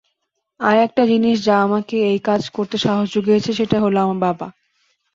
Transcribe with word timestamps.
আর 0.59 0.75
একটা 0.85 1.03
জিনিস 1.05 1.37
যা 1.43 1.55
আমাকে 1.61 1.95
এই 2.09 2.19
কাজ 2.23 2.41
করতে 2.49 2.75
সাহস 2.77 3.07
জুগিয়েছে 3.13 3.51
সেটা 3.53 3.77
হল 3.79 3.95
আমার 3.97 4.19
বাবা। 4.25 4.47